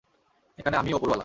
[0.59, 1.19] এখানে আমিই ওপরওয়ালা।